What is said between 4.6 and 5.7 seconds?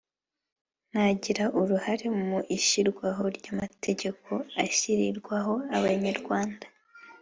ashyirirwaho